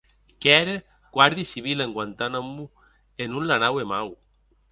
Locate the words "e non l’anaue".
3.21-3.85